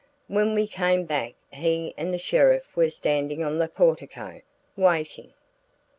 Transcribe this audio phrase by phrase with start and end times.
[0.25, 4.41] When we came back he and the sheriff were standing on the portico,
[4.75, 5.33] waiting.